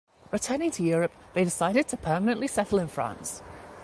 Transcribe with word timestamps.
Returning 0.31 0.71
to 0.71 0.81
Europe, 0.83 1.11
they 1.33 1.43
decided 1.43 1.87
to 1.89 1.95
permanently 1.95 2.47
settle 2.47 2.79
in 2.79 2.87
France. 2.87 3.43